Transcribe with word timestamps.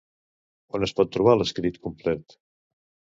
On 0.79 0.85
es 0.87 0.93
pot 0.99 1.11
trobar 1.15 1.35
l'escrit 1.41 1.77
complet? 1.83 2.35